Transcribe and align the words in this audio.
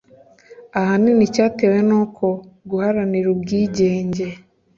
ahanini 0.79 1.23
cyatewe 1.35 1.77
nuko 1.87 2.25
guharanira 2.69 3.27
ubwigenge 3.35 4.25